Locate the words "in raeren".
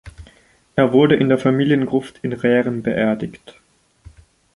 2.23-2.81